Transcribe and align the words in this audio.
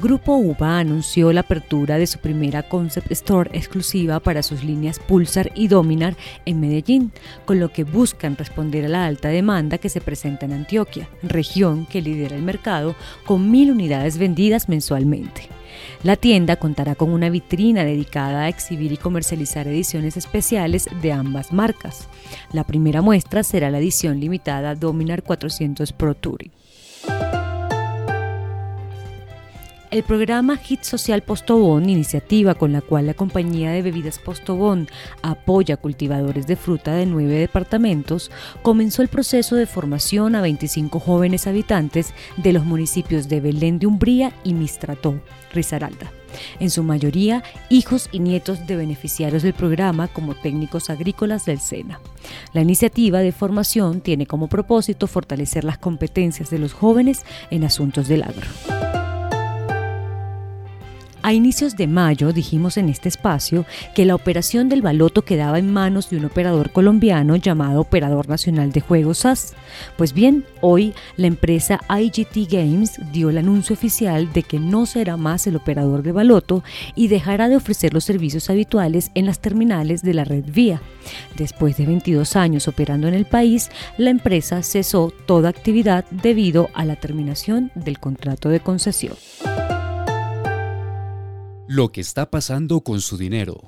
Grupo 0.00 0.34
UBA 0.34 0.78
anunció 0.78 1.30
la 1.30 1.42
apertura 1.42 1.98
de 1.98 2.06
su 2.06 2.20
primera 2.20 2.62
concept 2.62 3.12
store 3.12 3.50
exclusiva 3.52 4.18
para 4.18 4.42
sus 4.42 4.64
líneas 4.64 4.98
Pulsar 4.98 5.52
y 5.54 5.68
Dominar 5.68 6.16
en 6.46 6.58
Medellín, 6.58 7.12
con 7.44 7.60
lo 7.60 7.70
que 7.70 7.84
buscan 7.84 8.34
responder 8.38 8.86
a 8.86 8.88
la 8.88 9.04
alta 9.04 9.28
demanda 9.28 9.76
que 9.76 9.90
se 9.90 10.00
presenta 10.00 10.46
en 10.46 10.54
Antioquia, 10.54 11.06
región 11.22 11.84
que 11.84 12.00
lidera 12.00 12.34
el 12.34 12.40
mercado 12.42 12.94
con 13.26 13.50
mil 13.50 13.72
unidades 13.72 14.16
vendidas 14.16 14.70
mensualmente. 14.70 15.50
La 16.02 16.16
tienda 16.16 16.56
contará 16.56 16.94
con 16.94 17.10
una 17.10 17.28
vitrina 17.28 17.84
dedicada 17.84 18.44
a 18.44 18.48
exhibir 18.48 18.92
y 18.92 18.96
comercializar 18.96 19.68
ediciones 19.68 20.16
especiales 20.16 20.88
de 21.02 21.12
ambas 21.12 21.52
marcas. 21.52 22.08
La 22.54 22.64
primera 22.64 23.02
muestra 23.02 23.42
será 23.42 23.68
la 23.68 23.80
edición 23.80 24.18
limitada 24.18 24.74
Dominar 24.74 25.22
400 25.22 25.92
Pro 25.92 26.14
Touring. 26.14 26.52
El 29.90 30.04
programa 30.04 30.56
Hit 30.56 30.84
Social 30.84 31.22
Postobón, 31.22 31.90
iniciativa 31.90 32.54
con 32.54 32.72
la 32.72 32.80
cual 32.80 33.06
la 33.06 33.14
compañía 33.14 33.72
de 33.72 33.82
bebidas 33.82 34.20
Postobón 34.20 34.86
apoya 35.20 35.76
cultivadores 35.76 36.46
de 36.46 36.54
fruta 36.54 36.94
de 36.94 37.06
nueve 37.06 37.34
departamentos, 37.34 38.30
comenzó 38.62 39.02
el 39.02 39.08
proceso 39.08 39.56
de 39.56 39.66
formación 39.66 40.36
a 40.36 40.42
25 40.42 41.00
jóvenes 41.00 41.48
habitantes 41.48 42.14
de 42.36 42.52
los 42.52 42.64
municipios 42.64 43.28
de 43.28 43.40
Belén 43.40 43.80
de 43.80 43.88
Umbría 43.88 44.32
y 44.44 44.54
Mistrató, 44.54 45.20
Risaralda. 45.52 46.12
En 46.60 46.70
su 46.70 46.84
mayoría, 46.84 47.42
hijos 47.68 48.08
y 48.12 48.20
nietos 48.20 48.68
de 48.68 48.76
beneficiarios 48.76 49.42
del 49.42 49.54
programa 49.54 50.06
como 50.06 50.36
técnicos 50.36 50.88
agrícolas 50.88 51.46
del 51.46 51.58
SENA. 51.58 52.00
La 52.52 52.60
iniciativa 52.60 53.18
de 53.18 53.32
formación 53.32 54.02
tiene 54.02 54.26
como 54.26 54.46
propósito 54.46 55.08
fortalecer 55.08 55.64
las 55.64 55.78
competencias 55.78 56.48
de 56.48 56.60
los 56.60 56.74
jóvenes 56.74 57.24
en 57.50 57.64
asuntos 57.64 58.06
del 58.06 58.22
agro. 58.22 58.46
A 61.30 61.32
inicios 61.32 61.76
de 61.76 61.86
mayo 61.86 62.32
dijimos 62.32 62.76
en 62.76 62.88
este 62.88 63.08
espacio 63.08 63.64
que 63.94 64.04
la 64.04 64.16
operación 64.16 64.68
del 64.68 64.82
baloto 64.82 65.22
quedaba 65.22 65.60
en 65.60 65.72
manos 65.72 66.10
de 66.10 66.16
un 66.16 66.24
operador 66.24 66.72
colombiano 66.72 67.36
llamado 67.36 67.82
Operador 67.82 68.28
Nacional 68.28 68.72
de 68.72 68.80
Juegos 68.80 69.18
SAS. 69.18 69.54
Pues 69.96 70.12
bien, 70.12 70.44
hoy 70.60 70.92
la 71.14 71.28
empresa 71.28 71.78
IGT 71.88 72.50
Games 72.50 72.98
dio 73.12 73.30
el 73.30 73.38
anuncio 73.38 73.74
oficial 73.74 74.32
de 74.32 74.42
que 74.42 74.58
no 74.58 74.86
será 74.86 75.16
más 75.16 75.46
el 75.46 75.54
operador 75.54 76.02
de 76.02 76.10
baloto 76.10 76.64
y 76.96 77.06
dejará 77.06 77.48
de 77.48 77.54
ofrecer 77.54 77.94
los 77.94 78.02
servicios 78.02 78.50
habituales 78.50 79.12
en 79.14 79.26
las 79.26 79.38
terminales 79.38 80.02
de 80.02 80.14
la 80.14 80.24
red 80.24 80.46
Vía. 80.52 80.82
Después 81.36 81.76
de 81.76 81.86
22 81.86 82.34
años 82.34 82.66
operando 82.66 83.06
en 83.06 83.14
el 83.14 83.24
país, 83.24 83.70
la 83.98 84.10
empresa 84.10 84.64
cesó 84.64 85.12
toda 85.26 85.48
actividad 85.48 86.04
debido 86.10 86.70
a 86.74 86.84
la 86.84 86.96
terminación 86.96 87.70
del 87.76 88.00
contrato 88.00 88.48
de 88.48 88.58
concesión 88.58 89.14
lo 91.70 91.92
que 91.92 92.00
está 92.00 92.28
pasando 92.28 92.80
con 92.80 93.00
su 93.00 93.16
dinero. 93.16 93.60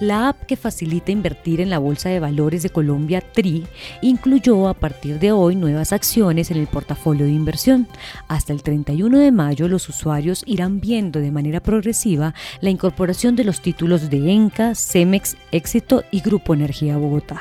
La 0.00 0.28
app 0.28 0.42
que 0.42 0.56
facilita 0.56 1.12
invertir 1.12 1.60
en 1.60 1.70
la 1.70 1.78
Bolsa 1.78 2.08
de 2.08 2.18
Valores 2.18 2.64
de 2.64 2.70
Colombia 2.70 3.20
TRI 3.20 3.64
incluyó 4.02 4.66
a 4.66 4.74
partir 4.74 5.20
de 5.20 5.30
hoy 5.30 5.54
nuevas 5.54 5.92
acciones 5.92 6.50
en 6.50 6.56
el 6.56 6.66
portafolio 6.66 7.26
de 7.26 7.30
inversión. 7.30 7.86
Hasta 8.26 8.52
el 8.52 8.64
31 8.64 9.20
de 9.20 9.30
mayo 9.30 9.68
los 9.68 9.88
usuarios 9.88 10.42
irán 10.48 10.80
viendo 10.80 11.20
de 11.20 11.30
manera 11.30 11.60
progresiva 11.60 12.34
la 12.60 12.70
incorporación 12.70 13.36
de 13.36 13.44
los 13.44 13.60
títulos 13.60 14.10
de 14.10 14.32
Enca, 14.32 14.74
Cemex, 14.74 15.36
Éxito 15.52 16.02
y 16.10 16.22
Grupo 16.22 16.54
Energía 16.54 16.96
Bogotá. 16.96 17.40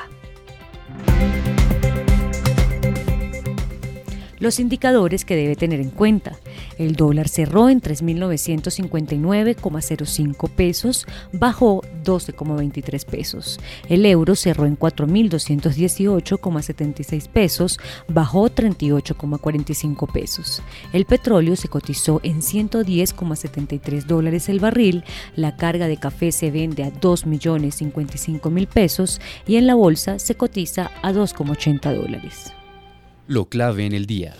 Los 4.38 4.60
indicadores 4.60 5.26
que 5.26 5.36
debe 5.36 5.56
tener 5.56 5.80
en 5.80 5.90
cuenta. 5.90 6.38
El 6.78 6.96
dólar 6.96 7.28
cerró 7.28 7.68
en 7.70 7.82
3.959,05 7.82 10.50
pesos, 10.50 11.06
bajó 11.32 11.82
12,23 12.04 13.06
pesos. 13.06 13.60
El 13.90 14.06
euro 14.06 14.36
cerró 14.36 14.66
en 14.66 14.78
4.218,76 14.78 17.30
pesos, 17.30 17.80
bajó 18.08 18.50
38,45 18.50 20.12
pesos. 20.12 20.62
El 20.92 21.06
petróleo 21.06 21.56
se 21.56 21.68
cotizó 21.68 22.20
en 22.24 22.42
110,73 22.42 24.06
dólares 24.06 24.50
el 24.50 24.60
barril, 24.60 25.04
la 25.36 25.56
carga 25.56 25.88
de 25.88 25.98
café 25.98 26.32
se 26.32 26.50
vende 26.52 26.84
a 26.84 26.92
2.055.000 26.92 28.68
pesos 28.68 29.22
y 29.48 29.56
en 29.58 29.68
la 29.68 29.76
bolsa 29.76 30.18
se 30.20 30.36
cotiza 30.36 30.92
a 31.02 31.12
2,80 31.12 31.96
dólares 31.96 32.54
lo 33.28 33.46
clave 33.46 33.86
en 33.86 33.94
el 33.94 34.06
día. 34.06 34.36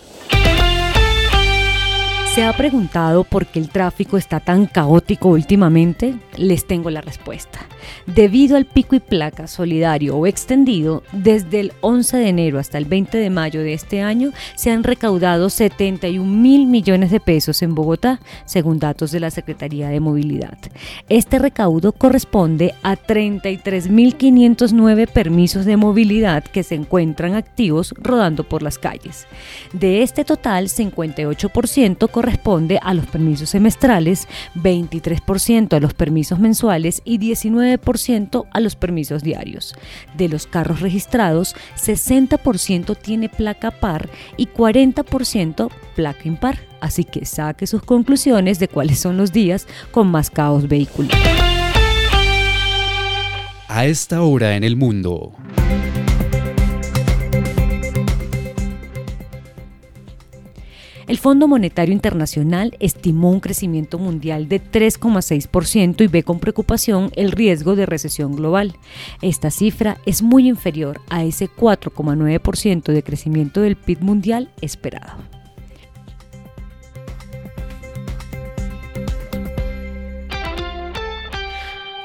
¿Se 2.34 2.42
ha 2.42 2.52
preguntado 2.52 3.22
por 3.22 3.46
qué 3.46 3.60
el 3.60 3.68
tráfico 3.68 4.16
está 4.16 4.40
tan 4.40 4.66
caótico 4.66 5.28
últimamente? 5.28 6.16
Les 6.36 6.66
tengo 6.66 6.90
la 6.90 7.00
respuesta. 7.00 7.60
Debido 8.06 8.56
al 8.56 8.66
pico 8.66 8.96
y 8.96 9.00
placa 9.00 9.46
solidario 9.46 10.16
o 10.16 10.26
extendido, 10.26 11.02
desde 11.12 11.60
el 11.60 11.72
11 11.80 12.16
de 12.16 12.28
enero 12.28 12.58
hasta 12.58 12.78
el 12.78 12.84
20 12.84 13.18
de 13.18 13.30
mayo 13.30 13.60
de 13.60 13.74
este 13.74 14.02
año 14.02 14.32
se 14.56 14.70
han 14.70 14.84
recaudado 14.84 15.50
71 15.50 16.24
mil 16.24 16.66
millones 16.66 17.10
de 17.10 17.20
pesos 17.20 17.62
en 17.62 17.74
Bogotá, 17.74 18.20
según 18.44 18.78
datos 18.78 19.10
de 19.10 19.20
la 19.20 19.30
Secretaría 19.30 19.88
de 19.88 20.00
Movilidad. 20.00 20.58
Este 21.08 21.38
recaudo 21.38 21.92
corresponde 21.92 22.74
a 22.82 22.96
33.509 22.96 25.08
permisos 25.08 25.64
de 25.64 25.76
movilidad 25.76 26.44
que 26.44 26.62
se 26.62 26.74
encuentran 26.74 27.34
activos 27.34 27.94
rodando 27.98 28.44
por 28.44 28.62
las 28.62 28.78
calles. 28.78 29.26
De 29.72 30.02
este 30.02 30.24
total, 30.24 30.68
58% 30.68 32.10
corresponde 32.10 32.78
a 32.82 32.94
los 32.94 33.06
permisos 33.06 33.50
semestrales, 33.50 34.28
23% 34.54 35.74
a 35.74 35.80
los 35.80 35.94
permisos 35.94 36.38
mensuales 36.38 37.02
y 37.04 37.18
19% 37.78 38.46
a 38.50 38.60
los 38.60 38.76
permisos 38.76 39.22
diarios. 39.22 39.74
De 40.16 40.28
los 40.28 40.46
carros 40.46 40.80
registrados, 40.80 41.54
60% 41.76 42.96
tiene 42.96 43.28
placa 43.28 43.70
par 43.70 44.08
y 44.36 44.46
40% 44.46 45.70
placa 45.94 46.20
impar. 46.24 46.58
Así 46.80 47.04
que 47.04 47.24
saque 47.24 47.66
sus 47.66 47.82
conclusiones 47.82 48.58
de 48.58 48.68
cuáles 48.68 48.98
son 48.98 49.16
los 49.16 49.32
días 49.32 49.66
con 49.90 50.08
más 50.08 50.30
caos 50.30 50.68
vehicular. 50.68 51.18
A 53.68 53.86
esta 53.86 54.22
hora 54.22 54.56
en 54.56 54.62
el 54.62 54.76
mundo. 54.76 55.32
El 61.14 61.20
Fondo 61.20 61.46
Monetario 61.46 61.92
Internacional 61.92 62.76
estimó 62.80 63.30
un 63.30 63.38
crecimiento 63.38 64.00
mundial 64.00 64.48
de 64.48 64.60
3,6% 64.60 66.00
y 66.00 66.08
ve 66.08 66.24
con 66.24 66.40
preocupación 66.40 67.12
el 67.14 67.30
riesgo 67.30 67.76
de 67.76 67.86
recesión 67.86 68.34
global. 68.34 68.74
Esta 69.22 69.52
cifra 69.52 69.98
es 70.06 70.22
muy 70.22 70.48
inferior 70.48 71.00
a 71.10 71.22
ese 71.22 71.48
4,9% 71.48 72.92
de 72.92 73.04
crecimiento 73.04 73.60
del 73.60 73.76
PIB 73.76 74.00
mundial 74.00 74.50
esperado. 74.60 75.33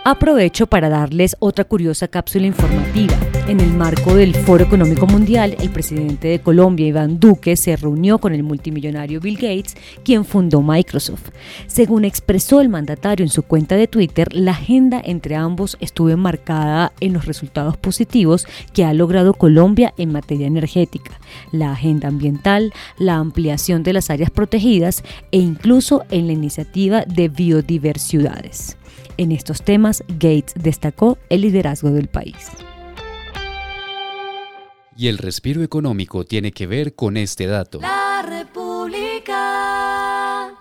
Aprovecho 0.05 0.65
para 0.65 0.87
darles 0.87 1.35
otra 1.39 1.65
curiosa 1.65 2.07
cápsula 2.07 2.47
informativa. 2.47 3.13
En 3.49 3.59
el 3.59 3.73
marco 3.73 4.15
del 4.15 4.33
Foro 4.33 4.63
Económico 4.63 5.05
Mundial, 5.05 5.57
el 5.59 5.69
presidente 5.71 6.29
de 6.29 6.39
Colombia, 6.39 6.87
Iván 6.87 7.19
Duque, 7.19 7.57
se 7.57 7.75
reunió 7.75 8.17
con 8.19 8.33
el 8.33 8.43
multimillonario 8.43 9.19
Bill 9.19 9.35
Gates, 9.35 9.75
quien 10.05 10.23
fundó 10.23 10.61
Microsoft. 10.61 11.29
Según 11.67 12.05
expresó 12.05 12.61
el 12.61 12.69
mandatario 12.69 13.25
en 13.25 13.29
su 13.29 13.43
cuenta 13.43 13.75
de 13.75 13.87
Twitter, 13.87 14.33
la 14.33 14.51
agenda 14.51 15.01
entre 15.03 15.35
ambos 15.35 15.77
estuvo 15.81 16.09
enmarcada 16.09 16.93
en 17.01 17.11
los 17.11 17.25
resultados 17.25 17.75
positivos 17.75 18.47
que 18.71 18.85
ha 18.85 18.93
logrado 18.93 19.33
Colombia 19.33 19.93
en 19.97 20.13
materia 20.13 20.47
energética, 20.47 21.19
la 21.51 21.73
agenda 21.73 22.07
ambiental, 22.07 22.71
la 22.97 23.15
ampliación 23.15 23.83
de 23.83 23.93
las 23.93 24.09
áreas 24.09 24.31
protegidas 24.31 25.03
e 25.31 25.39
incluso 25.39 26.05
en 26.09 26.27
la 26.27 26.33
iniciativa 26.33 27.03
de 27.05 27.27
biodiversidades. 27.27 28.78
En 29.19 29.33
estos 29.33 29.61
temas, 29.63 30.01
Gates 30.07 30.53
destacó 30.55 31.17
el 31.27 31.41
liderazgo 31.41 31.91
del 31.91 32.07
país. 32.07 32.37
Y 34.95 35.09
el 35.09 35.17
respiro 35.17 35.61
económico 35.61 36.23
tiene 36.23 36.53
que 36.53 36.67
ver 36.67 36.95
con 36.95 37.17
este 37.17 37.45
dato. 37.45 37.81
La 37.81 38.21
República. 38.25 39.35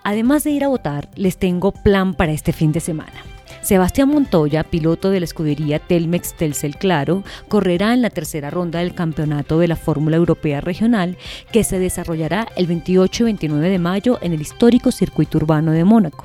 Además 0.03 0.43
de 0.43 0.51
ir 0.51 0.65
a 0.65 0.69
votar, 0.69 1.09
les 1.15 1.39
tengo 1.39 1.71
plan 1.71 2.15
para 2.15 2.33
este 2.33 2.53
fin 2.53 2.73
de 2.73 2.81
semana. 2.81 3.23
Sebastián 3.63 4.09
Montoya, 4.09 4.65
piloto 4.65 5.11
de 5.11 5.21
la 5.21 5.25
escudería 5.25 5.79
Telmex 5.79 6.35
Telcel 6.35 6.77
Claro, 6.77 7.23
correrá 7.49 7.93
en 7.95 8.03
la 8.03 8.11
tercera 8.11 8.51
ronda 8.51 8.79
del 8.81 8.95
campeonato 8.95 9.59
de 9.59 9.69
la 9.69 9.77
Fórmula 9.77 10.17
Europea 10.17 10.61
Regional 10.61 11.17
que 11.53 11.65
se 11.65 11.79
desarrollará 11.79 12.49
el 12.57 12.67
28 12.67 13.23
y 13.23 13.25
29 13.25 13.69
de 13.69 13.79
mayo 13.79 14.19
en 14.23 14.33
el 14.33 14.41
histórico 14.41 14.91
circuito 14.93 15.39
urbano 15.39 15.73
de 15.73 15.85
Mónaco. 15.85 16.25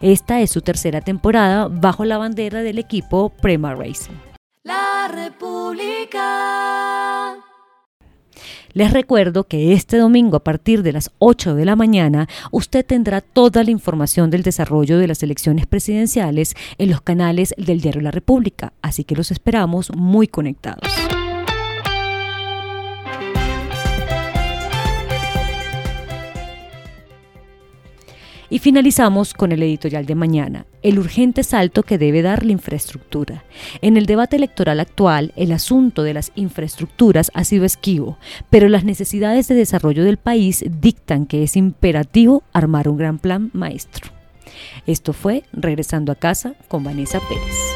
Esta 0.00 0.40
es 0.40 0.50
su 0.50 0.60
tercera 0.60 1.00
temporada 1.00 1.68
bajo 1.68 2.04
la 2.04 2.18
bandera 2.18 2.62
del 2.62 2.78
equipo 2.78 3.30
Prema 3.30 3.74
Racing. 3.74 4.14
La 4.62 5.08
República. 5.08 6.24
Les 8.74 8.92
recuerdo 8.92 9.44
que 9.44 9.72
este 9.72 9.98
domingo 9.98 10.36
a 10.36 10.42
partir 10.42 10.82
de 10.82 10.92
las 10.92 11.12
8 11.20 11.54
de 11.54 11.64
la 11.64 11.76
mañana 11.76 12.28
usted 12.50 12.84
tendrá 12.84 13.20
toda 13.20 13.62
la 13.62 13.70
información 13.70 14.30
del 14.30 14.42
desarrollo 14.42 14.98
de 14.98 15.06
las 15.06 15.22
elecciones 15.22 15.66
presidenciales 15.66 16.56
en 16.78 16.90
los 16.90 17.00
canales 17.00 17.54
del 17.56 17.80
diario 17.80 18.00
La 18.00 18.10
República, 18.10 18.72
así 18.82 19.04
que 19.04 19.14
los 19.14 19.30
esperamos 19.30 19.94
muy 19.94 20.26
conectados. 20.26 20.82
Y 28.54 28.60
finalizamos 28.60 29.34
con 29.34 29.50
el 29.50 29.64
editorial 29.64 30.06
de 30.06 30.14
mañana, 30.14 30.64
el 30.82 31.00
urgente 31.00 31.42
salto 31.42 31.82
que 31.82 31.98
debe 31.98 32.22
dar 32.22 32.46
la 32.46 32.52
infraestructura. 32.52 33.42
En 33.82 33.96
el 33.96 34.06
debate 34.06 34.36
electoral 34.36 34.78
actual, 34.78 35.32
el 35.34 35.50
asunto 35.50 36.04
de 36.04 36.14
las 36.14 36.30
infraestructuras 36.36 37.32
ha 37.34 37.42
sido 37.42 37.64
esquivo, 37.64 38.16
pero 38.50 38.68
las 38.68 38.84
necesidades 38.84 39.48
de 39.48 39.56
desarrollo 39.56 40.04
del 40.04 40.18
país 40.18 40.64
dictan 40.80 41.26
que 41.26 41.42
es 41.42 41.56
imperativo 41.56 42.44
armar 42.52 42.88
un 42.88 42.96
gran 42.96 43.18
plan 43.18 43.50
maestro. 43.54 44.12
Esto 44.86 45.14
fue 45.14 45.42
Regresando 45.52 46.12
a 46.12 46.14
casa 46.14 46.54
con 46.68 46.84
Vanessa 46.84 47.18
Pérez. 47.28 47.73